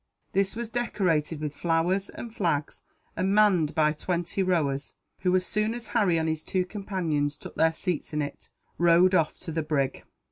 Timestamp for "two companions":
6.41-7.37